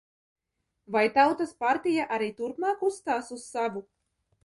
Vai 0.95 1.03
Tautas 1.17 1.53
partija 1.65 2.09
arī 2.19 2.33
turpmāk 2.43 2.85
uzstās 2.91 3.33
uz 3.39 3.49
savu? 3.55 3.89